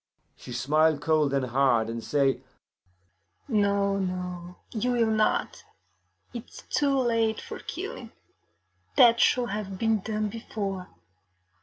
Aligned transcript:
She 0.35 0.51
smile 0.51 0.97
cold 0.97 1.31
and 1.31 1.45
hard, 1.45 1.87
and 1.87 2.03
say, 2.03 2.41
'No, 3.47 3.97
no, 3.99 4.55
you 4.71 4.93
will 4.93 5.11
not; 5.11 5.63
it 6.33 6.49
is 6.49 6.63
too 6.71 6.97
late 6.97 7.39
for 7.39 7.59
killing; 7.59 8.11
that 8.95 9.19
should 9.19 9.49
have 9.51 9.77
been 9.77 9.99
done 9.99 10.27
before. 10.29 10.87